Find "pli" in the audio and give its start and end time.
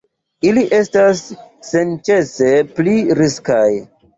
2.81-2.97